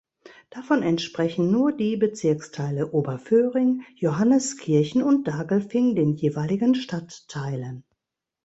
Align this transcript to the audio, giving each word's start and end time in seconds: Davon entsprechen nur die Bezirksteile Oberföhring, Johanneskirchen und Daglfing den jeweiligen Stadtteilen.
Davon 0.49 0.81
entsprechen 0.81 1.51
nur 1.51 1.71
die 1.73 1.95
Bezirksteile 1.95 2.89
Oberföhring, 2.91 3.83
Johanneskirchen 3.97 5.03
und 5.03 5.27
Daglfing 5.27 5.93
den 5.93 6.15
jeweiligen 6.15 6.73
Stadtteilen. 6.73 7.83